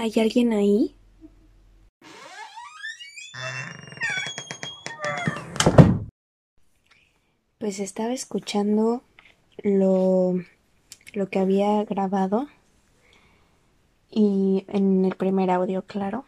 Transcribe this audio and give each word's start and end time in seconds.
¿Hay 0.00 0.12
alguien 0.20 0.52
ahí? 0.52 0.94
Pues 7.58 7.80
estaba 7.80 8.12
escuchando 8.12 9.02
lo, 9.64 10.38
lo 11.14 11.28
que 11.28 11.40
había 11.40 11.82
grabado 11.82 12.46
y 14.08 14.64
en 14.68 15.04
el 15.04 15.16
primer 15.16 15.50
audio, 15.50 15.82
claro. 15.82 16.24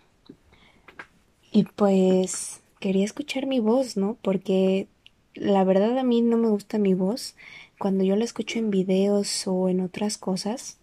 Y 1.53 1.63
pues 1.63 2.63
quería 2.81 3.05
escuchar 3.05 3.47
mi 3.47 3.61
voz, 3.61 3.97
¿no? 3.97 4.19
Porque 4.21 4.89
la 5.35 5.63
verdad 5.63 5.97
a 5.97 6.03
mí 6.03 6.23
no 6.23 6.39
me 6.39 6.49
gusta 6.49 6.79
mi 6.79 6.95
voz. 6.95 7.37
Cuando 7.79 8.03
yo 8.03 8.17
la 8.17 8.25
escucho 8.25 8.59
en 8.59 8.71
videos 8.71 9.47
o 9.47 9.69
en 9.69 9.81
otras 9.81 10.19
cosas, 10.19 10.79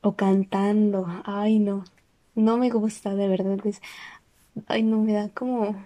o 0.00 0.14
cantando, 0.14 1.06
ay 1.24 1.58
no, 1.58 1.82
no 2.34 2.56
me 2.58 2.70
gusta 2.70 3.14
de 3.14 3.28
verdad. 3.28 3.58
Es, 3.66 3.80
ay 4.66 4.82
no, 4.82 5.00
me 5.00 5.12
da 5.12 5.28
como 5.28 5.76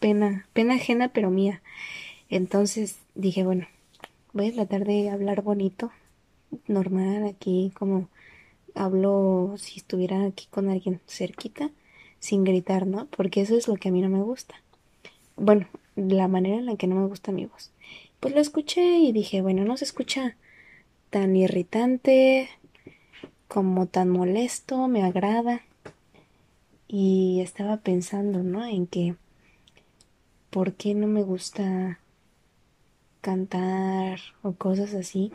pena, 0.00 0.46
pena 0.52 0.74
ajena 0.74 1.08
pero 1.08 1.30
mía. 1.30 1.62
Entonces 2.28 2.98
dije, 3.14 3.44
bueno, 3.44 3.66
voy 4.32 4.48
a 4.48 4.52
tratar 4.52 4.84
de 4.84 5.10
hablar 5.10 5.42
bonito, 5.42 5.92
normal, 6.66 7.26
aquí 7.26 7.72
como 7.74 8.08
hablo 8.74 9.54
si 9.58 9.78
estuviera 9.78 10.24
aquí 10.24 10.46
con 10.50 10.70
alguien 10.70 11.00
cerquita, 11.06 11.70
sin 12.20 12.44
gritar, 12.44 12.86
¿no? 12.86 13.06
Porque 13.06 13.42
eso 13.42 13.56
es 13.56 13.68
lo 13.68 13.76
que 13.76 13.88
a 13.88 13.92
mí 13.92 14.00
no 14.00 14.08
me 14.08 14.22
gusta. 14.22 14.54
Bueno, 15.36 15.66
la 15.96 16.28
manera 16.28 16.56
en 16.56 16.66
la 16.66 16.76
que 16.76 16.86
no 16.86 16.96
me 16.96 17.06
gusta 17.06 17.32
mi 17.32 17.46
voz. 17.46 17.70
Pues 18.20 18.34
lo 18.34 18.40
escuché 18.40 18.98
y 18.98 19.12
dije, 19.12 19.42
bueno, 19.42 19.64
no 19.64 19.76
se 19.76 19.84
escucha 19.84 20.36
tan 21.10 21.36
irritante 21.36 22.48
como 23.52 23.84
tan 23.86 24.08
molesto, 24.08 24.88
me 24.88 25.02
agrada. 25.04 25.60
Y 26.88 27.40
estaba 27.42 27.76
pensando, 27.76 28.42
¿no? 28.42 28.64
En 28.64 28.86
que, 28.86 29.14
¿por 30.48 30.72
qué 30.72 30.94
no 30.94 31.06
me 31.06 31.22
gusta 31.22 32.00
cantar 33.20 34.20
o 34.42 34.52
cosas 34.52 34.94
así? 34.94 35.32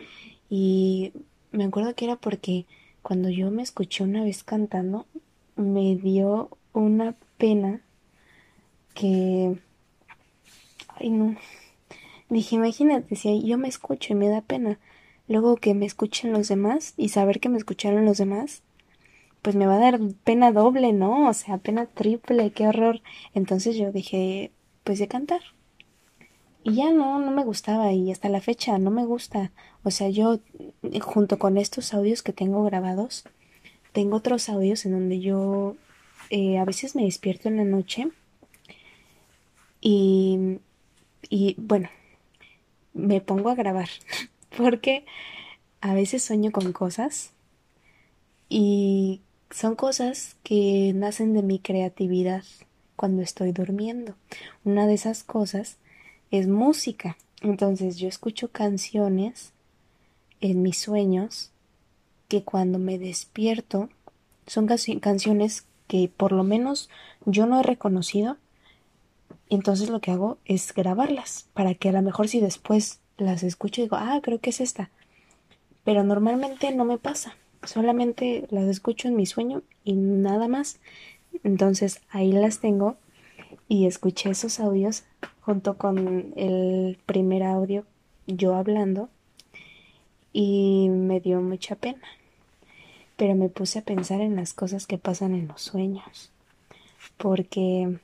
Y 0.50 1.14
me 1.52 1.66
acuerdo 1.66 1.94
que 1.94 2.06
era 2.06 2.16
porque 2.16 2.66
cuando 3.04 3.30
yo 3.30 3.52
me 3.52 3.62
escuché 3.62 4.04
una 4.04 4.24
vez 4.24 4.44
cantando, 4.44 5.06
me 5.56 5.96
dio 5.96 6.50
una 6.74 7.14
pena 7.38 7.82
que... 8.96 9.60
Ay, 10.88 11.12
no. 11.12 11.36
Dije, 12.30 12.56
imagínate, 12.56 13.16
si 13.16 13.44
yo 13.44 13.60
me 13.60 13.68
escucho 13.68 14.14
y 14.14 14.16
me 14.16 14.28
da 14.28 14.42
pena, 14.42 14.80
luego 15.28 15.58
que 15.58 15.74
me 15.74 15.86
escuchen 15.86 16.32
los 16.32 16.48
demás 16.48 16.94
y 16.98 17.10
saber 17.10 17.40
que 17.40 17.50
me 17.50 17.58
escucharon 17.58 18.06
los 18.06 18.18
demás, 18.18 18.64
pues 19.42 19.56
me 19.56 19.68
va 19.68 19.76
a 19.76 19.80
dar 19.80 20.00
pena 20.24 20.52
doble, 20.52 20.94
¿no? 20.94 21.30
O 21.30 21.34
sea, 21.34 21.58
pena 21.58 21.86
triple, 21.86 22.52
qué 22.52 22.68
horror. 22.68 23.02
Entonces 23.34 23.78
yo 23.78 23.92
dije, 23.92 24.52
pues 24.84 25.00
de 25.00 25.08
cantar. 25.08 25.42
Y 26.64 26.76
ya 26.76 26.92
no, 26.92 27.20
no 27.20 27.32
me 27.32 27.46
gustaba 27.46 27.94
y 27.94 28.12
hasta 28.12 28.30
la 28.30 28.42
fecha 28.42 28.78
no 28.78 28.92
me 28.92 29.06
gusta. 29.06 29.52
O 29.84 29.92
sea, 29.92 30.10
yo 30.10 30.40
junto 31.02 31.40
con 31.40 31.58
estos 31.58 31.94
audios 31.94 32.24
que 32.24 32.34
tengo 32.34 32.64
grabados, 32.64 33.24
tengo 33.94 34.18
otros 34.18 34.50
audios 34.50 34.86
en 34.86 34.92
donde 34.94 35.20
yo 35.20 35.76
eh, 36.30 36.58
a 36.58 36.66
veces 36.66 36.96
me 36.96 37.04
despierto 37.04 37.48
en 37.48 37.58
la 37.58 37.64
noche 37.64 38.10
y, 39.80 40.60
y 41.30 41.56
bueno, 41.58 41.90
me 42.94 43.22
pongo 43.22 43.50
a 43.50 43.56
grabar 43.56 43.90
porque 44.58 45.06
a 45.80 45.94
veces 45.94 46.24
sueño 46.24 46.52
con 46.52 46.74
cosas 46.74 47.32
y 48.50 49.22
son 49.52 49.76
cosas 49.76 50.36
que 50.44 50.92
nacen 50.96 51.34
de 51.34 51.44
mi 51.44 51.60
creatividad 51.60 52.44
cuando 52.96 53.22
estoy 53.22 53.52
durmiendo. 53.52 54.16
Una 54.66 54.88
de 54.88 54.96
esas 54.96 55.24
cosas 55.24 55.78
es 56.32 56.48
música. 56.48 57.18
Entonces 57.42 57.98
yo 57.98 58.08
escucho 58.08 58.50
canciones 58.52 59.54
en 60.42 60.64
mis 60.64 60.80
sueños 60.80 61.52
que 62.28 62.44
cuando 62.44 62.80
me 62.80 62.98
despierto 62.98 63.90
son 64.48 64.68
canciones 64.68 65.66
que 65.88 66.10
por 66.16 66.32
lo 66.32 66.44
menos 66.44 66.90
yo 67.26 67.46
no 67.46 67.60
he 67.60 67.64
reconocido. 67.64 68.38
Entonces 69.50 69.90
lo 69.90 70.02
que 70.02 70.12
hago 70.12 70.38
es 70.46 70.74
grabarlas 70.74 71.48
para 71.54 71.76
que 71.76 71.90
a 71.90 71.94
lo 71.94 72.02
mejor 72.02 72.28
si 72.28 72.42
después 72.42 73.00
las 73.18 73.44
escucho 73.44 73.82
digo, 73.82 73.98
ah, 73.98 74.20
creo 74.22 74.40
que 74.40 74.52
es 74.52 74.62
esta. 74.62 74.90
Pero 75.84 76.04
normalmente 76.04 76.72
no 76.74 76.86
me 76.86 76.98
pasa. 76.98 77.36
Solamente 77.64 78.48
las 78.50 78.66
escucho 78.66 79.08
en 79.08 79.16
mi 79.16 79.26
sueño 79.26 79.64
y 79.84 79.94
nada 79.94 80.48
más. 80.48 80.80
Entonces 81.44 82.02
ahí 82.10 82.32
las 82.32 82.60
tengo 82.60 82.98
y 83.68 83.86
escuché 83.86 84.30
esos 84.30 84.60
audios 84.60 85.04
junto 85.42 85.78
con 85.78 86.34
el 86.36 86.98
primer 87.06 87.44
audio 87.44 87.86
yo 88.28 88.56
hablando 88.56 89.10
y 90.34 90.90
me 90.90 91.20
dio 91.20 91.42
mucha 91.42 91.76
pena. 91.76 92.04
Pero 93.16 93.34
me 93.34 93.50
puse 93.50 93.80
a 93.80 93.84
pensar 93.84 94.22
en 94.22 94.36
las 94.36 94.54
cosas 94.54 94.86
que 94.86 94.98
pasan 94.98 95.34
en 95.34 95.48
los 95.48 95.62
sueños. 95.62 96.32
Porque, 97.18 97.98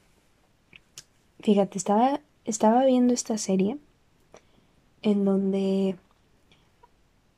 fíjate, 1.42 1.78
estaba, 1.78 2.22
estaba 2.46 2.84
viendo 2.86 3.14
esta 3.14 3.38
serie 3.38 3.78
en 5.04 5.26
donde 5.26 5.98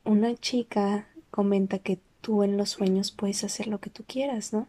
una 0.04 0.34
chica 0.36 1.08
comenta 1.30 1.80
que 1.80 1.98
tú 2.20 2.44
en 2.44 2.56
los 2.56 2.70
sueños 2.70 3.10
puedes 3.10 3.44
hacer 3.44 3.66
lo 3.66 3.80
que 3.80 3.90
tú 3.90 4.04
quieras, 4.06 4.52
¿no? 4.52 4.68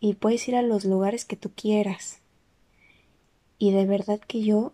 Y 0.00 0.14
puedes 0.14 0.46
ir 0.48 0.56
a 0.56 0.62
los 0.62 0.84
lugares 0.84 1.24
que 1.24 1.36
tú 1.36 1.50
quieras. 1.54 2.18
Y 3.58 3.70
de 3.70 3.86
verdad 3.86 4.20
que 4.20 4.42
yo, 4.42 4.72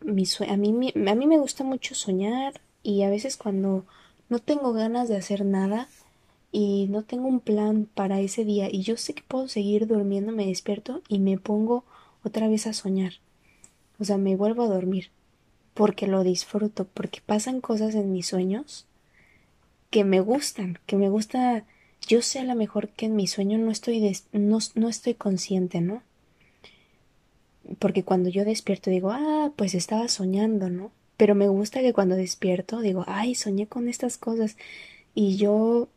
mi 0.00 0.24
a, 0.48 0.56
mí, 0.56 0.92
a 0.94 1.14
mí 1.14 1.26
me 1.26 1.38
gusta 1.38 1.64
mucho 1.64 1.94
soñar 1.94 2.60
y 2.82 3.02
a 3.02 3.10
veces 3.10 3.36
cuando 3.36 3.84
no 4.28 4.38
tengo 4.38 4.72
ganas 4.72 5.08
de 5.08 5.16
hacer 5.16 5.44
nada 5.44 5.88
y 6.52 6.86
no 6.88 7.02
tengo 7.02 7.26
un 7.26 7.40
plan 7.40 7.88
para 7.92 8.20
ese 8.20 8.44
día 8.44 8.68
y 8.70 8.82
yo 8.82 8.96
sé 8.96 9.14
que 9.14 9.22
puedo 9.26 9.48
seguir 9.48 9.86
durmiendo, 9.86 10.32
me 10.32 10.46
despierto 10.46 11.02
y 11.08 11.18
me 11.18 11.38
pongo 11.38 11.84
otra 12.22 12.46
vez 12.46 12.66
a 12.66 12.72
soñar. 12.72 13.14
O 13.98 14.04
sea, 14.04 14.18
me 14.18 14.36
vuelvo 14.36 14.62
a 14.62 14.68
dormir 14.68 15.10
porque 15.76 16.06
lo 16.06 16.24
disfruto, 16.24 16.86
porque 16.94 17.20
pasan 17.24 17.60
cosas 17.60 17.94
en 17.94 18.10
mis 18.10 18.26
sueños 18.26 18.86
que 19.90 20.04
me 20.04 20.20
gustan, 20.20 20.78
que 20.86 20.96
me 20.96 21.10
gusta, 21.10 21.64
yo 22.08 22.22
sé 22.22 22.40
a 22.40 22.44
lo 22.44 22.54
mejor 22.54 22.88
que 22.88 23.06
en 23.06 23.14
mi 23.14 23.26
sueño 23.26 23.58
no 23.58 23.70
estoy, 23.70 24.16
no, 24.32 24.58
no 24.74 24.88
estoy 24.88 25.14
consciente, 25.14 25.82
¿no? 25.82 26.02
Porque 27.78 28.04
cuando 28.04 28.30
yo 28.30 28.46
despierto 28.46 28.90
digo, 28.90 29.10
ah, 29.12 29.52
pues 29.54 29.74
estaba 29.74 30.08
soñando, 30.08 30.70
¿no? 30.70 30.90
Pero 31.18 31.34
me 31.34 31.48
gusta 31.48 31.80
que 31.80 31.92
cuando 31.92 32.16
despierto 32.16 32.80
digo, 32.80 33.04
ay, 33.06 33.34
soñé 33.34 33.66
con 33.66 33.88
estas 33.88 34.16
cosas. 34.16 34.56
Y 35.14 35.36
yo 35.36 35.88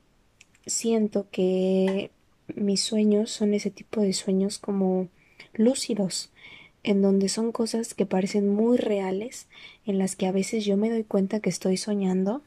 siento 0.66 1.28
que 1.32 2.12
mis 2.54 2.82
sueños 2.82 3.32
son 3.32 3.54
ese 3.54 3.72
tipo 3.72 4.02
de 4.02 4.12
sueños 4.12 4.60
como 4.60 5.08
lúcidos, 5.54 6.32
en 6.84 7.02
donde 7.02 7.30
son 7.30 7.52
cosas 7.52 7.94
que 7.94 8.06
parecen 8.06 8.50
muy 8.50 8.78
reales, 8.78 9.48
en 9.86 9.98
las 9.98 10.16
que 10.16 10.28
a 10.28 10.32
veces 10.32 10.66
yo 10.66 10.78
me 10.78 10.90
doy 10.90 11.04
cuenta 11.04 11.40
que 11.40 11.50
estoy 11.50 11.78
soñando 11.78 12.42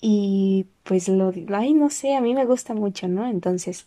y 0.00 0.66
pues 0.84 1.08
lo 1.08 1.32
ay 1.52 1.74
no 1.74 1.90
sé, 1.90 2.14
a 2.14 2.20
mí 2.20 2.34
me 2.34 2.46
gusta 2.46 2.74
mucho, 2.74 3.08
¿no? 3.08 3.28
Entonces, 3.28 3.86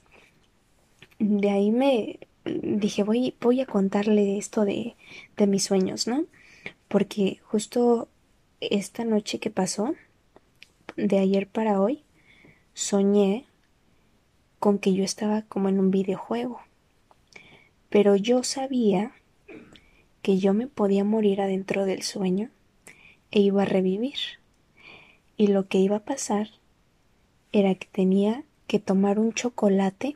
de 1.20 1.50
ahí 1.50 1.72
me 1.72 2.20
dije, 2.46 3.04
voy 3.04 3.36
voy 3.42 3.62
a 3.62 3.66
contarle 3.66 4.38
esto 4.38 4.66
de 4.66 4.96
de 5.38 5.48
mis 5.48 5.64
sueños, 5.64 6.08
¿no? 6.08 6.26
Porque 6.88 7.40
justo 7.44 8.08
esta 8.60 9.04
noche 9.06 9.40
que 9.40 9.50
pasó, 9.50 9.96
de 10.96 11.20
ayer 11.20 11.48
para 11.48 11.82
hoy, 11.82 12.04
soñé 12.74 13.46
con 14.60 14.80
que 14.80 14.94
yo 14.94 15.04
estaba 15.04 15.42
como 15.44 15.70
en 15.70 15.80
un 15.80 15.92
videojuego. 15.92 16.62
Pero 17.90 18.16
yo 18.16 18.44
sabía 18.44 19.12
que 20.24 20.40
yo 20.40 20.54
me 20.56 20.68
podía 20.68 21.04
morir 21.04 21.42
adentro 21.42 21.86
del 21.86 22.02
sueño 22.02 22.50
e 23.30 23.42
iba 23.42 23.62
a 23.62 23.66
revivir. 23.66 24.18
Y 25.38 25.48
lo 25.48 25.68
que 25.68 25.78
iba 25.78 25.98
a 25.98 26.06
pasar 26.06 26.50
era 27.52 27.76
que 27.76 27.88
tenía 27.92 28.44
que 28.66 28.80
tomar 28.80 29.20
un 29.20 29.34
chocolate. 29.34 30.16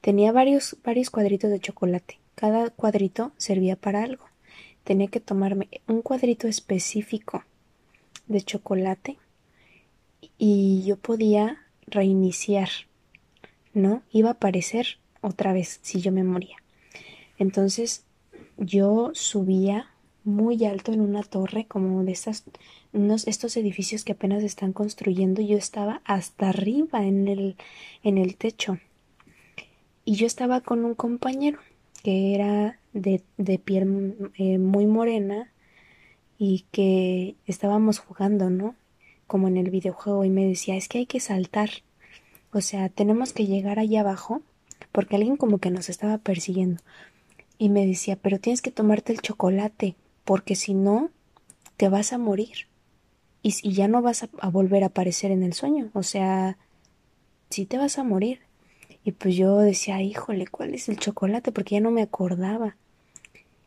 Tenía 0.00 0.32
varios, 0.32 0.76
varios 0.84 1.08
cuadritos 1.10 1.50
de 1.50 1.60
chocolate. 1.60 2.18
Cada 2.34 2.68
cuadrito 2.70 3.32
servía 3.38 3.76
para 3.76 4.02
algo. 4.02 4.24
Tenía 4.82 5.06
que 5.06 5.20
tomarme 5.20 5.68
un 5.86 6.02
cuadrito 6.02 6.48
específico 6.48 7.44
de 8.26 8.42
chocolate 8.42 9.18
y 10.36 10.82
yo 10.84 10.96
podía 10.96 11.58
reiniciar, 11.86 12.70
¿no? 13.72 14.02
Iba 14.10 14.30
a 14.30 14.32
aparecer 14.32 14.98
otra 15.20 15.52
vez 15.52 15.78
si 15.82 16.00
yo 16.00 16.10
me 16.10 16.24
moría. 16.24 16.56
Entonces 17.38 18.04
yo 18.58 19.10
subía 19.14 19.88
muy 20.24 20.64
alto 20.64 20.92
en 20.92 21.00
una 21.00 21.22
torre, 21.22 21.66
como 21.66 22.02
de 22.02 22.12
estas, 22.12 22.44
unos, 22.92 23.26
estos 23.26 23.56
edificios 23.56 24.04
que 24.04 24.12
apenas 24.12 24.42
están 24.42 24.72
construyendo. 24.72 25.42
Yo 25.42 25.56
estaba 25.56 26.00
hasta 26.04 26.48
arriba 26.48 27.04
en 27.04 27.28
el, 27.28 27.56
en 28.02 28.18
el 28.18 28.36
techo. 28.36 28.78
Y 30.04 30.16
yo 30.16 30.26
estaba 30.26 30.60
con 30.60 30.84
un 30.84 30.94
compañero 30.94 31.58
que 32.02 32.34
era 32.34 32.78
de, 32.92 33.22
de 33.38 33.58
piel 33.58 34.30
eh, 34.36 34.58
muy 34.58 34.86
morena 34.86 35.50
y 36.38 36.66
que 36.70 37.36
estábamos 37.46 37.98
jugando, 37.98 38.50
¿no? 38.50 38.74
Como 39.26 39.48
en 39.48 39.56
el 39.56 39.70
videojuego 39.70 40.24
y 40.24 40.30
me 40.30 40.46
decía, 40.46 40.76
es 40.76 40.88
que 40.88 40.98
hay 40.98 41.06
que 41.06 41.20
saltar. 41.20 41.70
O 42.52 42.60
sea, 42.60 42.88
tenemos 42.88 43.32
que 43.32 43.46
llegar 43.46 43.78
allá 43.78 44.00
abajo 44.00 44.42
porque 44.92 45.16
alguien 45.16 45.36
como 45.36 45.58
que 45.58 45.70
nos 45.70 45.88
estaba 45.88 46.18
persiguiendo. 46.18 46.82
Y 47.58 47.68
me 47.68 47.86
decía, 47.86 48.16
pero 48.16 48.38
tienes 48.38 48.62
que 48.62 48.70
tomarte 48.70 49.12
el 49.12 49.20
chocolate 49.20 49.96
porque 50.24 50.54
si 50.54 50.74
no, 50.74 51.10
te 51.76 51.88
vas 51.88 52.12
a 52.12 52.18
morir. 52.18 52.68
Y, 53.42 53.72
ya 53.72 53.88
no 53.88 54.00
vas 54.00 54.22
a, 54.22 54.28
a, 54.40 54.48
volver 54.48 54.82
a 54.82 54.86
aparecer 54.86 55.30
en 55.30 55.42
el 55.42 55.52
sueño. 55.52 55.90
O 55.92 56.02
sea, 56.02 56.56
sí 57.50 57.66
te 57.66 57.78
vas 57.78 57.98
a 57.98 58.04
morir. 58.04 58.40
Y 59.04 59.12
pues 59.12 59.36
yo 59.36 59.58
decía, 59.58 60.00
híjole, 60.00 60.46
¿cuál 60.46 60.74
es 60.74 60.88
el 60.88 60.98
chocolate? 60.98 61.52
Porque 61.52 61.74
ya 61.74 61.80
no 61.80 61.90
me 61.90 62.02
acordaba. 62.02 62.76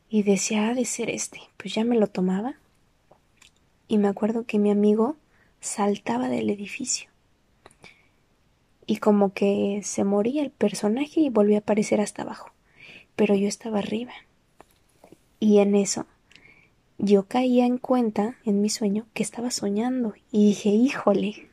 Y 0.10 0.24
decía, 0.24 0.70
ha 0.70 0.74
de 0.74 0.86
ser 0.86 1.10
este. 1.10 1.40
Pues 1.58 1.76
ya 1.76 1.84
me 1.84 1.98
lo 1.98 2.08
tomaba. 2.08 2.56
Y 3.88 4.00
me 4.00 4.08
acuerdo 4.08 4.46
que 4.46 4.58
mi 4.58 4.72
amigo 4.72 5.16
saltaba 5.60 6.28
del 6.28 6.50
edificio 6.50 7.10
y 8.88 8.98
como 8.98 9.34
que 9.34 9.82
se 9.84 10.06
moría 10.06 10.42
el 10.42 10.50
personaje 10.50 11.20
y 11.20 11.30
volvía 11.30 11.58
a 11.58 11.60
aparecer 11.60 12.00
hasta 12.00 12.24
abajo. 12.24 12.52
Pero 13.18 13.36
yo 13.36 13.50
estaba 13.50 13.80
arriba. 13.80 14.14
Y 15.42 15.58
en 15.58 15.76
eso 15.76 16.06
yo 16.98 17.28
caía 17.28 17.66
en 17.66 17.78
cuenta 17.78 18.38
en 18.46 18.62
mi 18.62 18.70
sueño 18.70 19.06
que 19.14 19.24
estaba 19.24 19.52
soñando 19.52 20.14
y 20.32 20.48
dije, 20.48 20.70
híjole, 20.70 21.50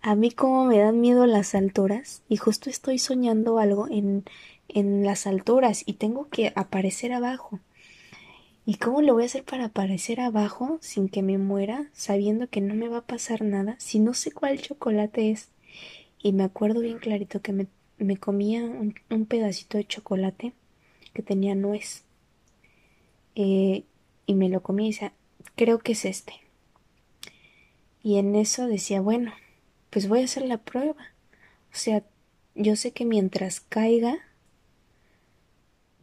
a 0.00 0.14
mí 0.14 0.30
como 0.30 0.64
me 0.66 0.78
dan 0.78 1.00
miedo 1.00 1.26
las 1.26 1.56
alturas 1.56 2.22
y 2.28 2.36
justo 2.36 2.70
estoy 2.70 2.98
soñando 2.98 3.58
algo 3.58 3.88
en, 3.90 4.24
en 4.68 5.04
las 5.04 5.26
alturas 5.26 5.82
y 5.84 5.94
tengo 5.94 6.28
que 6.28 6.52
aparecer 6.54 7.12
abajo. 7.12 7.58
¿Y 8.64 8.76
cómo 8.76 9.02
lo 9.02 9.14
voy 9.14 9.24
a 9.24 9.26
hacer 9.26 9.42
para 9.42 9.64
aparecer 9.64 10.20
abajo 10.20 10.78
sin 10.80 11.08
que 11.08 11.22
me 11.22 11.38
muera, 11.38 11.90
sabiendo 11.92 12.46
que 12.46 12.60
no 12.60 12.76
me 12.76 12.88
va 12.88 12.98
a 12.98 13.06
pasar 13.06 13.42
nada, 13.42 13.74
si 13.78 13.98
no 13.98 14.14
sé 14.14 14.30
cuál 14.30 14.62
chocolate 14.62 15.32
es? 15.32 15.48
y 16.22 16.32
me 16.32 16.44
acuerdo 16.44 16.80
bien 16.80 16.98
clarito 16.98 17.40
que 17.40 17.52
me, 17.52 17.66
me 17.98 18.16
comía 18.16 18.62
un, 18.62 18.94
un, 19.10 19.26
pedacito 19.26 19.78
de 19.78 19.86
chocolate 19.86 20.52
que 21.12 21.22
tenía 21.22 21.54
nuez 21.54 22.04
eh, 23.34 23.84
y 24.26 24.34
me 24.34 24.48
lo 24.48 24.62
comía 24.62 24.88
y 24.88 24.92
decía 24.92 25.12
creo 25.56 25.78
que 25.78 25.92
es 25.92 26.04
este 26.04 26.34
y 28.02 28.18
en 28.18 28.34
eso 28.34 28.66
decía 28.66 29.00
bueno 29.00 29.32
pues 29.90 30.08
voy 30.08 30.20
a 30.20 30.24
hacer 30.24 30.44
la 30.44 30.58
prueba 30.58 31.02
o 31.72 31.76
sea 31.76 32.04
yo 32.54 32.76
sé 32.76 32.92
que 32.92 33.04
mientras 33.04 33.60
caiga 33.60 34.18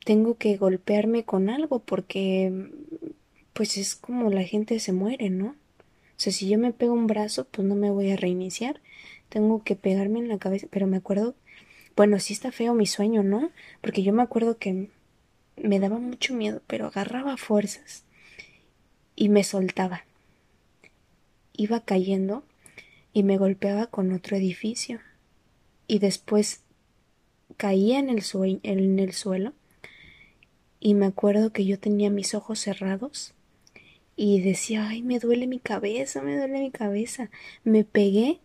tengo 0.06 0.38
que 0.38 0.56
golpearme 0.58 1.26
con 1.26 1.50
algo 1.50 1.80
porque 1.80 2.72
pues 3.54 3.78
es 3.78 3.96
como 3.96 4.30
la 4.30 4.44
gente 4.44 4.80
se 4.80 4.94
muere, 4.94 5.30
¿no? 5.30 5.48
O 5.48 6.20
sea, 6.20 6.32
si 6.32 6.48
yo 6.48 6.58
me 6.58 6.72
pego 6.72 6.94
un 6.94 7.08
brazo, 7.08 7.46
pues 7.46 7.68
no 7.68 7.76
me 7.76 7.92
voy 7.92 8.12
a 8.12 8.16
reiniciar 8.16 8.80
tengo 9.30 9.64
que 9.64 9.76
pegarme 9.76 10.20
en 10.20 10.30
la 10.30 10.38
cabeza, 10.38 10.68
pero 10.70 10.88
me 10.88 10.98
acuerdo, 10.98 11.36
bueno, 11.96 12.20
sí 12.20 12.34
está 12.34 12.52
feo 12.52 12.74
mi 12.74 12.86
sueño, 12.86 13.24
¿no? 13.24 13.52
Porque 13.82 14.04
yo 14.04 14.14
me 14.14 14.24
acuerdo 14.24 14.58
que 14.58 14.90
me 15.62 15.80
daba 15.80 15.98
mucho 15.98 16.34
miedo, 16.34 16.62
pero 16.68 16.88
agarraba 16.88 17.38
fuerzas 17.38 18.04
y 19.16 19.30
me 19.30 19.44
soltaba. 19.44 20.06
Iba 21.54 21.82
cayendo 21.82 22.44
y 23.14 23.24
me 23.24 23.38
golpeaba 23.38 23.88
con 23.88 24.14
otro 24.14 24.38
edificio 24.38 25.00
y 25.88 26.00
después 26.00 26.62
caía 27.58 28.00
en 28.00 28.10
el, 28.10 28.24
en 28.64 29.00
el 29.00 29.14
suelo 29.14 29.54
y 30.80 30.94
me 30.94 31.08
acuerdo 31.08 31.52
que 31.52 31.66
yo 31.66 31.80
tenía 31.80 32.10
mis 32.10 32.36
ojos 32.36 32.60
cerrados 32.60 33.34
y 34.16 34.42
decía, 34.42 34.88
ay, 34.88 35.02
me 35.02 35.20
duele 35.20 35.48
mi 35.48 35.60
cabeza, 35.60 36.22
me 36.22 36.38
duele 36.38 36.60
mi 36.60 36.72
cabeza. 36.72 37.30
Me 37.64 37.84
pegué 37.84 38.40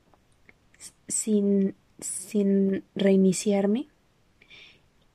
sin, 1.08 1.74
sin 1.98 2.84
reiniciarme 2.94 3.88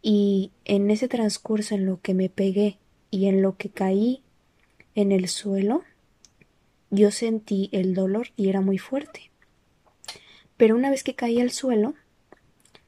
y 0.10 0.52
en 0.64 0.90
ese 0.90 1.10
transcurso 1.10 1.76
en 1.76 1.86
lo 1.86 2.00
que 2.00 2.14
me 2.14 2.30
pegué 2.30 2.78
y 3.12 3.26
en 3.26 3.42
lo 3.42 3.58
que 3.58 3.68
caí 3.70 4.24
en 4.96 5.12
el 5.12 5.28
suelo, 5.28 5.84
yo 6.90 7.12
sentí 7.12 7.68
el 7.74 7.94
dolor 7.94 8.30
y 8.38 8.48
era 8.48 8.62
muy 8.62 8.78
fuerte. 8.78 9.32
Pero 10.56 10.78
una 10.78 10.90
vez 10.90 11.04
que 11.04 11.14
caí 11.14 11.42
al 11.42 11.52
suelo, 11.52 11.94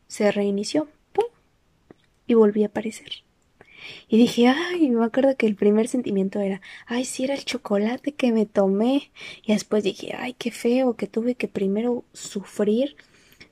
se 0.07 0.31
reinició 0.31 0.87
¡pum! 1.11 1.25
y 2.25 2.35
volví 2.35 2.63
a 2.63 2.67
aparecer. 2.67 3.25
Y 4.07 4.17
dije, 4.17 4.47
ay, 4.47 4.89
me 4.89 5.03
acuerdo 5.03 5.35
que 5.35 5.45
el 5.45 5.55
primer 5.55 5.89
sentimiento 5.89 6.39
era, 6.39 6.61
ay, 6.85 7.03
si 7.03 7.25
era 7.25 7.33
el 7.33 7.43
chocolate 7.43 8.13
que 8.13 8.31
me 8.31 8.45
tomé. 8.45 9.11
Y 9.43 9.51
después 9.51 9.83
dije, 9.83 10.15
ay, 10.17 10.35
qué 10.39 10.51
feo 10.51 10.95
que 10.95 11.07
tuve 11.07 11.35
que 11.35 11.49
primero 11.49 12.05
sufrir, 12.13 12.95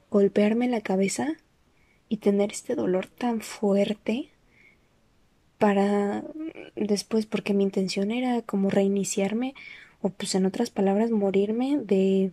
golpearme 0.10 0.70
la 0.70 0.80
cabeza 0.80 1.36
y 2.10 2.18
tener 2.18 2.52
este 2.52 2.76
dolor 2.76 3.08
tan 3.08 3.42
fuerte 3.42 4.30
para 5.58 6.24
después, 6.76 7.26
porque 7.26 7.54
mi 7.54 7.64
intención 7.64 8.12
era 8.12 8.42
como 8.42 8.70
reiniciarme 8.70 9.56
o 10.02 10.10
pues 10.10 10.36
en 10.36 10.46
otras 10.46 10.70
palabras 10.70 11.12
morirme 11.12 11.78
de, 11.78 12.32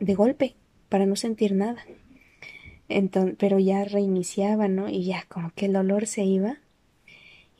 de 0.00 0.14
golpe 0.14 0.54
para 0.88 1.06
no 1.06 1.16
sentir 1.16 1.54
nada. 1.54 1.84
Entonces, 2.88 3.36
pero 3.38 3.58
ya 3.58 3.84
reiniciaba, 3.84 4.66
¿no? 4.66 4.88
Y 4.88 5.04
ya 5.04 5.24
como 5.28 5.52
que 5.54 5.66
el 5.66 5.74
dolor 5.74 6.06
se 6.06 6.24
iba 6.24 6.58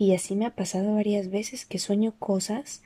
y 0.01 0.15
así 0.15 0.35
me 0.35 0.47
ha 0.47 0.57
pasado 0.57 0.95
varias 0.95 1.31
veces 1.31 1.67
que 1.67 1.79
sueño 1.79 2.15
cosas 2.19 2.83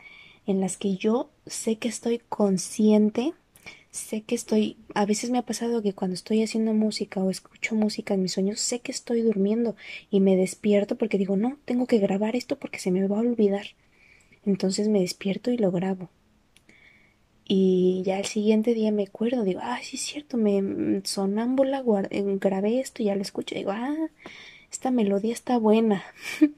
en 0.47 0.61
las 0.61 0.77
que 0.77 0.97
yo 0.97 1.31
sé 1.47 1.77
que 1.77 1.87
estoy 1.87 2.19
consciente, 2.29 3.35
sé 3.95 4.23
que 4.23 4.35
estoy, 4.35 4.77
a 4.95 5.07
veces 5.07 5.31
me 5.31 5.39
ha 5.39 5.43
pasado 5.43 5.81
que 5.81 5.93
cuando 5.95 6.15
estoy 6.15 6.43
haciendo 6.43 6.75
música 6.75 7.23
o 7.23 7.31
escucho 7.31 7.77
música 7.77 8.15
en 8.15 8.23
mis 8.23 8.33
sueños, 8.33 8.59
sé 8.61 8.81
que 8.81 8.91
estoy 8.91 9.23
durmiendo 9.23 9.77
y 10.11 10.19
me 10.21 10.37
despierto 10.37 10.97
porque 10.97 11.17
digo, 11.17 11.37
no, 11.37 11.59
tengo 11.65 11.87
que 11.87 11.99
grabar 11.99 12.35
esto 12.35 12.59
porque 12.59 12.81
se 12.81 12.91
me 12.91 13.07
va 13.07 13.19
a 13.19 13.21
olvidar. 13.21 13.67
Entonces 14.45 14.89
me 14.89 15.01
despierto 15.01 15.53
y 15.53 15.59
lo 15.59 15.71
grabo. 15.71 16.11
Y 17.45 18.03
ya 18.05 18.19
el 18.19 18.25
siguiente 18.25 18.75
día 18.75 18.91
me 18.91 19.05
acuerdo, 19.05 19.45
digo, 19.45 19.61
ah, 19.63 19.79
sí 19.81 19.97
es 19.97 20.03
cierto, 20.03 20.39
me 20.39 20.61
mm, 20.61 21.05
sonámbula, 21.05 21.85
grabé 22.41 22.81
esto, 22.81 23.03
ya 23.05 23.15
lo 23.15 23.23
escucho, 23.23 23.55
digo, 23.55 23.71
ah, 23.71 24.09
esta 24.73 24.91
melodía 24.91 25.33
está 25.33 25.59
buena. 25.59 26.05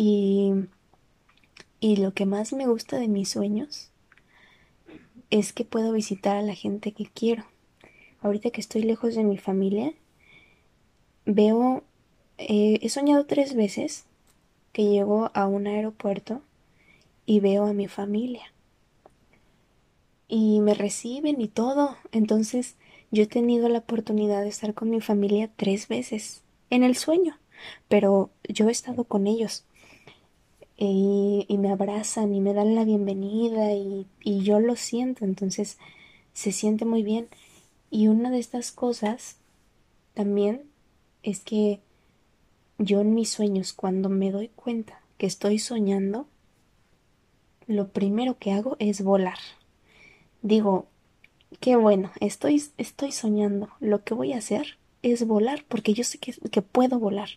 Y, 0.00 0.52
y 1.80 1.96
lo 1.96 2.12
que 2.14 2.24
más 2.24 2.52
me 2.52 2.68
gusta 2.68 2.98
de 2.98 3.08
mis 3.08 3.30
sueños 3.30 3.87
es 5.30 5.52
que 5.52 5.64
puedo 5.64 5.92
visitar 5.92 6.36
a 6.36 6.42
la 6.42 6.54
gente 6.54 6.92
que 6.92 7.06
quiero. 7.06 7.44
Ahorita 8.20 8.50
que 8.50 8.60
estoy 8.60 8.82
lejos 8.82 9.14
de 9.14 9.24
mi 9.24 9.38
familia, 9.38 9.92
veo, 11.24 11.84
eh, 12.38 12.78
he 12.82 12.88
soñado 12.88 13.26
tres 13.26 13.54
veces 13.54 14.06
que 14.72 14.84
llego 14.84 15.30
a 15.34 15.46
un 15.46 15.66
aeropuerto 15.66 16.42
y 17.26 17.40
veo 17.40 17.66
a 17.66 17.72
mi 17.72 17.88
familia. 17.88 18.52
Y 20.28 20.60
me 20.60 20.74
reciben 20.74 21.40
y 21.40 21.48
todo. 21.48 21.96
Entonces 22.12 22.76
yo 23.10 23.22
he 23.22 23.26
tenido 23.26 23.68
la 23.68 23.78
oportunidad 23.78 24.42
de 24.42 24.48
estar 24.48 24.74
con 24.74 24.90
mi 24.90 25.00
familia 25.00 25.50
tres 25.56 25.88
veces 25.88 26.42
en 26.70 26.82
el 26.82 26.96
sueño. 26.96 27.38
Pero 27.88 28.30
yo 28.48 28.68
he 28.68 28.72
estado 28.72 29.04
con 29.04 29.26
ellos 29.26 29.64
y, 30.80 31.58
me 31.58 31.70
abrazan 31.72 32.32
y 32.32 32.40
me 32.40 32.54
dan 32.54 32.76
la 32.76 32.84
bienvenida 32.84 33.72
y, 33.72 34.06
yo 34.22 34.60
lo 34.60 34.76
siento, 34.76 35.24
entonces 35.24 35.76
se 36.32 36.52
siente 36.52 36.84
muy 36.84 37.02
bien. 37.02 37.28
Y 37.90 38.06
una 38.06 38.30
de 38.30 38.38
estas 38.38 38.70
cosas 38.70 39.36
también 40.14 40.62
es 41.24 41.40
que 41.40 41.80
yo 42.78 43.00
en 43.00 43.14
mis 43.14 43.28
sueños, 43.28 43.72
cuando 43.72 44.08
me 44.08 44.30
doy 44.30 44.48
cuenta 44.48 45.00
que 45.16 45.26
estoy 45.26 45.58
soñando, 45.58 46.28
lo 47.66 47.88
primero 47.88 48.38
que 48.38 48.52
hago 48.52 48.76
es 48.78 49.02
volar. 49.02 49.38
Digo, 50.42 50.86
qué 51.58 51.74
bueno, 51.74 52.12
estoy, 52.20 52.62
estoy 52.76 53.10
soñando. 53.10 53.68
Lo 53.80 54.04
que 54.04 54.14
voy 54.14 54.32
a 54.32 54.38
hacer 54.38 54.78
es 55.02 55.26
volar, 55.26 55.64
porque 55.66 55.92
yo 55.92 56.04
sé 56.04 56.18
que 56.18 56.62
puedo 56.62 57.00
volar. 57.00 57.30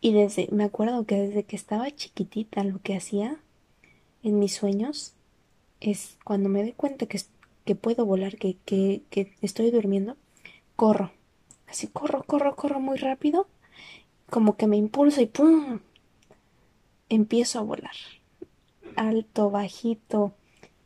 Y 0.00 0.12
desde, 0.12 0.48
me 0.52 0.64
acuerdo 0.64 1.04
que 1.04 1.16
desde 1.16 1.42
que 1.44 1.56
estaba 1.56 1.90
chiquitita 1.90 2.62
lo 2.64 2.80
que 2.80 2.96
hacía 2.96 3.38
en 4.22 4.38
mis 4.38 4.54
sueños 4.54 5.14
es 5.80 6.18
cuando 6.24 6.48
me 6.48 6.62
doy 6.62 6.72
cuenta 6.72 7.06
que, 7.06 7.20
que 7.64 7.74
puedo 7.74 8.06
volar, 8.06 8.36
que, 8.36 8.56
que, 8.64 9.02
que 9.10 9.32
estoy 9.42 9.70
durmiendo, 9.70 10.16
corro. 10.76 11.12
Así 11.66 11.86
corro, 11.88 12.22
corro, 12.22 12.56
corro 12.56 12.80
muy 12.80 12.96
rápido, 12.96 13.46
como 14.30 14.56
que 14.56 14.66
me 14.66 14.76
impulso 14.76 15.20
y 15.20 15.26
¡pum! 15.26 15.80
empiezo 17.08 17.58
a 17.58 17.62
volar. 17.62 17.94
alto, 18.96 19.50
bajito, 19.50 20.32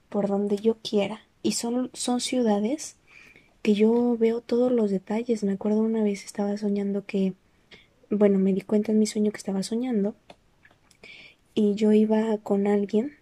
por 0.09 0.28
donde 0.28 0.57
yo 0.57 0.76
quiera. 0.83 1.23
Y 1.42 1.52
son, 1.52 1.90
son 1.92 2.21
ciudades 2.21 2.97
que 3.62 3.75
yo 3.75 4.16
veo 4.19 4.40
todos 4.40 4.71
los 4.71 4.90
detalles. 4.90 5.45
Me 5.45 5.52
acuerdo 5.52 5.81
una 5.81 6.02
vez 6.02 6.25
estaba 6.25 6.57
soñando 6.57 7.07
que, 7.07 7.35
bueno, 8.16 8.38
me 8.38 8.52
di 8.52 8.61
cuenta 8.61 8.92
en 8.92 8.99
mi 8.99 9.07
sueño 9.07 9.31
que 9.31 9.38
estaba 9.38 9.62
soñando 9.62 10.14
y 11.54 11.75
yo 11.75 11.92
iba 11.92 12.37
con 12.38 12.66
alguien, 12.66 13.14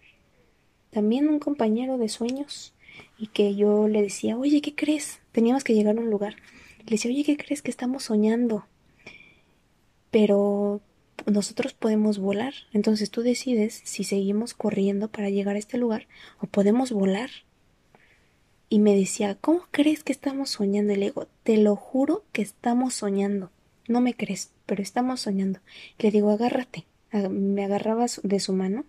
también 0.89 1.29
un 1.29 1.39
compañero 1.39 1.97
de 1.97 2.09
sueños, 2.09 2.73
y 3.17 3.27
que 3.27 3.55
yo 3.55 3.87
le 3.87 4.01
decía, 4.01 4.37
oye, 4.37 4.61
¿qué 4.61 4.75
crees? 4.75 5.19
Teníamos 5.31 5.63
que 5.63 5.73
llegar 5.73 5.97
a 5.97 6.01
un 6.01 6.09
lugar. 6.09 6.35
Le 6.79 6.91
decía, 6.91 7.09
oye, 7.09 7.23
¿qué 7.23 7.37
crees 7.37 7.61
que 7.61 7.71
estamos 7.71 8.03
soñando? 8.03 8.65
Pero 10.11 10.81
nosotros 11.25 11.73
podemos 11.73 12.19
volar. 12.19 12.53
Entonces 12.73 13.11
tú 13.11 13.21
decides 13.21 13.81
si 13.85 14.03
seguimos 14.03 14.53
corriendo 14.53 15.07
para 15.07 15.29
llegar 15.29 15.55
a 15.55 15.59
este 15.59 15.77
lugar 15.77 16.07
o 16.41 16.47
podemos 16.47 16.91
volar. 16.91 17.29
Y 18.67 18.79
me 18.79 18.95
decía, 18.95 19.35
¿cómo 19.39 19.67
crees 19.71 20.03
que 20.03 20.11
estamos 20.11 20.49
soñando? 20.49 20.93
Y 20.93 20.97
le 20.97 21.05
digo, 21.05 21.27
te 21.43 21.57
lo 21.57 21.75
juro 21.75 22.23
que 22.33 22.41
estamos 22.41 22.93
soñando. 22.93 23.51
No 23.87 24.01
me 24.01 24.13
crees, 24.15 24.51
pero 24.65 24.81
estamos 24.81 25.21
soñando. 25.21 25.59
Le 25.99 26.11
digo, 26.11 26.31
agárrate. 26.31 26.85
Me 27.29 27.65
agarraba 27.65 28.05
de 28.23 28.39
su 28.39 28.53
mano 28.53 28.85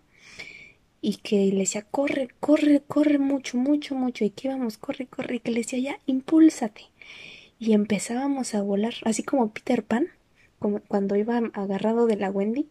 y 1.01 1.17
que 1.17 1.45
le 1.51 1.59
decía, 1.59 1.81
corre, 1.81 2.29
corre, 2.39 2.81
corre 2.87 3.19
mucho, 3.19 3.57
mucho, 3.57 3.95
mucho. 3.95 4.23
Y 4.23 4.29
que 4.29 4.47
íbamos, 4.47 4.77
corre, 4.77 5.07
corre. 5.07 5.35
Y 5.35 5.39
que 5.39 5.51
le 5.51 5.59
decía, 5.59 5.79
ya, 5.79 5.99
impúlsate. 6.05 6.83
Y 7.59 7.73
empezábamos 7.73 8.55
a 8.55 8.61
volar, 8.61 8.93
así 9.03 9.23
como 9.23 9.51
Peter 9.51 9.83
Pan 9.83 10.07
como 10.63 10.79
cuando 10.79 11.17
iba 11.17 11.41
agarrado 11.53 12.07
de 12.07 12.15
la 12.15 12.31
Wendy 12.31 12.69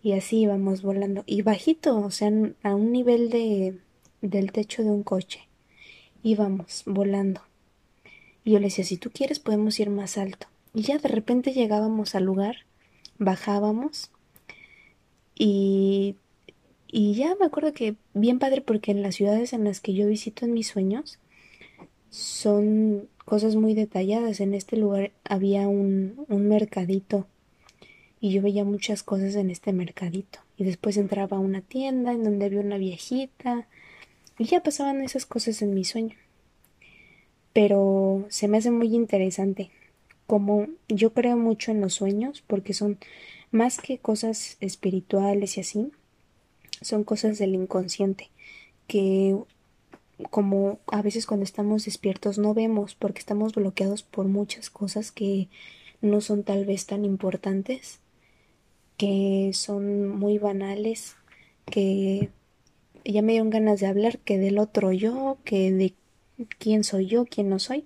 y 0.00 0.12
así 0.12 0.42
íbamos 0.42 0.80
volando 0.80 1.24
y 1.26 1.42
bajito, 1.42 1.98
o 1.98 2.12
sea, 2.12 2.30
a 2.62 2.74
un 2.76 2.92
nivel 2.92 3.30
de 3.30 3.80
del 4.22 4.52
techo 4.52 4.84
de 4.84 4.90
un 4.90 5.02
coche. 5.02 5.40
Íbamos 6.22 6.84
volando. 6.86 7.40
Y 8.44 8.52
yo 8.52 8.60
le 8.60 8.66
decía, 8.66 8.84
si 8.84 8.96
tú 8.96 9.10
quieres 9.10 9.40
podemos 9.40 9.80
ir 9.80 9.90
más 9.90 10.18
alto. 10.18 10.46
Y 10.74 10.82
ya 10.82 10.98
de 10.98 11.08
repente 11.08 11.52
llegábamos 11.52 12.14
al 12.14 12.24
lugar, 12.24 12.58
bajábamos 13.18 14.10
y 15.34 16.16
y 16.92 17.14
ya 17.14 17.36
me 17.38 17.46
acuerdo 17.46 17.72
que 17.72 17.94
bien 18.14 18.40
padre 18.40 18.62
porque 18.62 18.90
en 18.90 19.02
las 19.02 19.14
ciudades 19.14 19.52
en 19.52 19.62
las 19.62 19.80
que 19.80 19.94
yo 19.94 20.08
visito 20.08 20.44
en 20.44 20.52
mis 20.52 20.66
sueños 20.66 21.20
son 22.10 23.08
cosas 23.24 23.54
muy 23.54 23.74
detalladas. 23.74 24.40
En 24.40 24.54
este 24.54 24.76
lugar 24.76 25.12
había 25.24 25.68
un, 25.68 26.24
un 26.28 26.48
mercadito 26.48 27.28
y 28.20 28.32
yo 28.32 28.42
veía 28.42 28.64
muchas 28.64 29.04
cosas 29.04 29.36
en 29.36 29.50
este 29.50 29.72
mercadito. 29.72 30.40
Y 30.56 30.64
después 30.64 30.96
entraba 30.96 31.36
a 31.36 31.40
una 31.40 31.60
tienda 31.60 32.12
en 32.12 32.24
donde 32.24 32.46
había 32.46 32.60
una 32.60 32.76
viejita 32.76 33.68
y 34.36 34.44
ya 34.46 34.62
pasaban 34.62 35.00
esas 35.00 35.26
cosas 35.26 35.62
en 35.62 35.74
mi 35.74 35.84
sueño. 35.84 36.16
Pero 37.52 38.26
se 38.30 38.48
me 38.48 38.58
hace 38.58 38.72
muy 38.72 38.94
interesante 38.96 39.70
como 40.30 40.68
yo 40.86 41.12
creo 41.12 41.36
mucho 41.36 41.72
en 41.72 41.80
los 41.80 41.94
sueños 41.94 42.44
porque 42.46 42.72
son 42.72 43.00
más 43.50 43.78
que 43.78 43.98
cosas 43.98 44.58
espirituales 44.60 45.56
y 45.56 45.62
así, 45.62 45.90
son 46.82 47.02
cosas 47.02 47.36
del 47.40 47.56
inconsciente 47.56 48.30
que 48.86 49.36
como 50.30 50.78
a 50.86 51.02
veces 51.02 51.26
cuando 51.26 51.42
estamos 51.42 51.84
despiertos 51.84 52.38
no 52.38 52.54
vemos 52.54 52.94
porque 52.94 53.18
estamos 53.18 53.54
bloqueados 53.56 54.04
por 54.04 54.28
muchas 54.28 54.70
cosas 54.70 55.10
que 55.10 55.48
no 56.00 56.20
son 56.20 56.44
tal 56.44 56.64
vez 56.64 56.86
tan 56.86 57.04
importantes, 57.04 57.98
que 58.98 59.50
son 59.52 60.10
muy 60.10 60.38
banales, 60.38 61.16
que 61.64 62.30
ya 63.04 63.20
me 63.22 63.32
dieron 63.32 63.50
ganas 63.50 63.80
de 63.80 63.88
hablar 63.88 64.20
que 64.20 64.38
del 64.38 64.60
otro 64.60 64.92
yo, 64.92 65.38
que 65.42 65.72
de 65.72 65.94
quién 66.60 66.84
soy 66.84 67.06
yo, 67.06 67.24
quién 67.24 67.48
no 67.48 67.58
soy, 67.58 67.84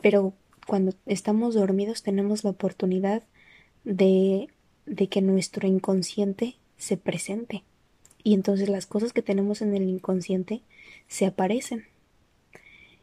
pero 0.00 0.32
cuando 0.66 0.94
estamos 1.06 1.54
dormidos 1.54 2.02
tenemos 2.02 2.44
la 2.44 2.50
oportunidad 2.50 3.22
de, 3.84 4.48
de 4.86 5.08
que 5.08 5.22
nuestro 5.22 5.66
inconsciente 5.66 6.56
se 6.76 6.96
presente. 6.96 7.64
Y 8.24 8.34
entonces 8.34 8.68
las 8.68 8.86
cosas 8.86 9.12
que 9.12 9.22
tenemos 9.22 9.62
en 9.62 9.74
el 9.74 9.88
inconsciente 9.88 10.62
se 11.08 11.26
aparecen. 11.26 11.84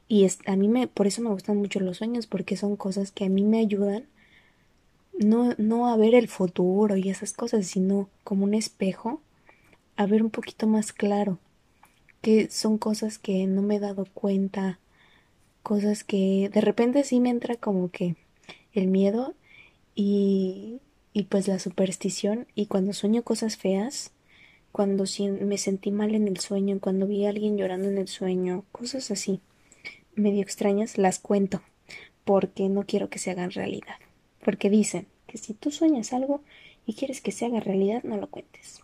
Y 0.08 0.24
es, 0.24 0.40
a 0.46 0.56
mí 0.56 0.68
me, 0.68 0.88
por 0.88 1.08
eso 1.08 1.22
me 1.22 1.30
gustan 1.30 1.58
mucho 1.58 1.80
los 1.80 1.98
sueños, 1.98 2.26
porque 2.26 2.58
son 2.58 2.76
cosas 2.76 3.12
que 3.12 3.26
a 3.26 3.30
mí 3.30 3.44
me 3.44 3.60
ayudan 3.60 4.08
no, 5.20 5.54
no 5.58 5.88
a 5.88 5.98
ver 5.98 6.16
el 6.16 6.28
futuro 6.28 6.96
y 6.96 7.10
esas 7.10 7.34
cosas, 7.34 7.68
sino 7.68 8.10
como 8.24 8.46
un 8.46 8.54
espejo, 8.54 9.22
a 9.98 10.06
ver 10.06 10.24
un 10.24 10.30
poquito 10.30 10.66
más 10.66 10.94
claro, 10.94 11.38
que 12.22 12.50
son 12.50 12.78
cosas 12.78 13.20
que 13.20 13.46
no 13.46 13.62
me 13.62 13.76
he 13.76 13.80
dado 13.80 14.06
cuenta, 14.14 14.80
cosas 15.70 16.04
que 16.04 16.50
de 16.52 16.62
repente 16.62 17.04
sí 17.04 17.20
me 17.20 17.30
entra 17.30 17.54
como 17.54 17.92
que 17.92 18.16
el 18.74 18.88
miedo 18.88 19.36
y, 19.94 20.80
y 21.14 21.26
pues 21.26 21.48
la 21.48 21.60
superstición 21.60 22.48
y 22.56 22.66
cuando 22.66 22.92
sueño 22.92 23.22
cosas 23.22 23.56
feas, 23.56 24.12
cuando 24.72 25.04
me 25.42 25.58
sentí 25.60 25.92
mal 25.92 26.16
en 26.16 26.28
el 26.28 26.40
sueño, 26.40 26.80
cuando 26.82 27.06
vi 27.06 27.28
a 27.28 27.30
alguien 27.30 27.56
llorando 27.56 27.88
en 27.88 28.00
el 28.00 28.08
sueño, 28.08 28.66
cosas 28.72 29.12
así, 29.12 29.42
medio 30.16 30.42
extrañas, 30.42 30.98
las 30.98 31.20
cuento, 31.20 31.62
porque 32.26 32.68
no 32.68 32.88
quiero 32.88 33.12
que 33.12 33.20
se 33.20 33.30
hagan 33.30 33.52
realidad. 33.52 33.98
Porque 34.44 34.72
dicen 34.72 35.06
que 35.28 35.38
si 35.38 35.54
tú 35.54 35.70
sueñas 35.70 36.14
algo 36.14 36.42
y 36.88 36.96
quieres 36.96 37.22
que 37.22 37.32
se 37.32 37.46
haga 37.46 37.60
realidad, 37.60 38.02
no 38.02 38.18
lo 38.18 38.26
cuentes. 38.26 38.82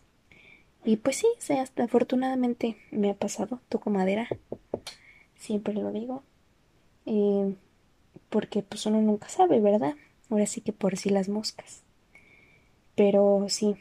Y 0.84 0.98
pues 0.98 1.16
sí, 1.16 1.28
hasta 1.50 1.86
afortunadamente 1.86 2.78
me 2.92 3.10
ha 3.10 3.16
pasado, 3.16 3.60
toco 3.70 3.90
madera, 3.90 4.28
siempre 5.36 5.74
lo 5.74 5.92
digo, 5.92 6.22
eh, 7.06 7.56
porque 8.30 8.64
pues 8.64 8.86
uno 8.86 9.02
nunca 9.02 9.30
sabe, 9.30 9.60
¿verdad? 9.60 9.96
Ahora 10.30 10.48
sí 10.48 10.62
que 10.62 10.74
por 10.74 10.98
sí 10.98 11.10
las 11.10 11.30
moscas. 11.30 11.84
Pero 12.96 13.46
sí, 13.50 13.76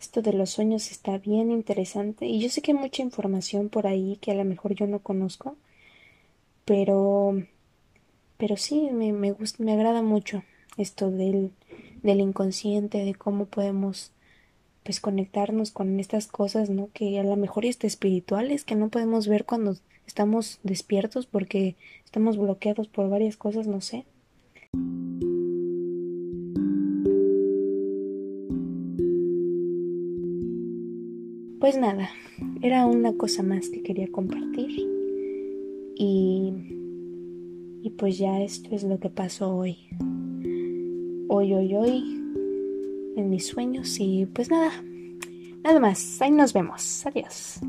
esto 0.00 0.22
de 0.22 0.32
los 0.32 0.50
sueños 0.50 0.90
está 0.90 1.18
bien 1.18 1.50
interesante 1.50 2.26
y 2.26 2.40
yo 2.40 2.48
sé 2.50 2.62
que 2.62 2.72
hay 2.72 2.78
mucha 2.78 3.02
información 3.02 3.68
por 3.68 3.86
ahí 3.86 4.18
que 4.20 4.32
a 4.32 4.34
lo 4.34 4.44
mejor 4.44 4.74
yo 4.74 4.86
no 4.86 5.00
conozco, 5.00 5.56
pero 6.64 7.34
pero 8.38 8.56
sí 8.56 8.90
me, 8.92 9.12
me 9.12 9.32
gusta, 9.32 9.62
me 9.62 9.72
agrada 9.72 10.02
mucho 10.02 10.42
esto 10.78 11.10
del, 11.10 11.52
del 12.02 12.20
inconsciente, 12.20 13.04
de 13.04 13.14
cómo 13.14 13.46
podemos 13.46 14.12
pues 14.84 15.00
conectarnos 15.00 15.70
con 15.72 16.00
estas 16.00 16.26
cosas, 16.26 16.70
¿no? 16.70 16.90
Que 16.94 17.18
a 17.20 17.24
lo 17.24 17.36
mejor 17.36 17.66
está 17.66 17.86
espirituales, 17.86 18.64
que 18.64 18.76
no 18.76 18.88
podemos 18.88 19.28
ver 19.28 19.44
cuando 19.44 19.76
estamos 20.10 20.58
despiertos 20.64 21.26
porque 21.26 21.76
estamos 22.04 22.36
bloqueados 22.36 22.88
por 22.88 23.08
varias 23.08 23.36
cosas, 23.36 23.68
no 23.68 23.80
sé. 23.80 24.04
Pues 31.60 31.78
nada, 31.78 32.10
era 32.60 32.86
una 32.86 33.12
cosa 33.12 33.44
más 33.44 33.68
que 33.68 33.84
quería 33.84 34.08
compartir 34.10 34.70
y, 35.94 36.52
y 37.82 37.90
pues 37.90 38.18
ya 38.18 38.42
esto 38.42 38.74
es 38.74 38.82
lo 38.82 38.98
que 38.98 39.10
pasó 39.10 39.54
hoy. 39.56 39.78
Hoy, 41.28 41.54
hoy, 41.54 41.76
hoy, 41.76 42.02
en 43.16 43.30
mis 43.30 43.46
sueños 43.46 43.96
y 44.00 44.26
pues 44.26 44.50
nada, 44.50 44.72
nada 45.62 45.78
más, 45.78 46.20
ahí 46.20 46.32
nos 46.32 46.52
vemos, 46.52 47.06
adiós. 47.06 47.60